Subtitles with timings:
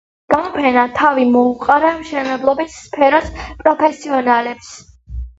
[0.33, 3.27] გამოფენამ თავი მოუყარა მშენებლობის სფეროს
[3.59, 4.73] პროფესიონალებს.